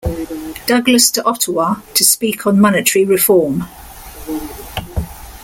[0.65, 3.67] Douglas to Ottawa to speak on monetary reform.